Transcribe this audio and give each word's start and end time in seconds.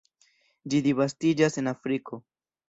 Ĝi 0.73 0.79
disvastiĝas 0.87 1.61
en 1.63 1.73
Afriko. 1.73 2.21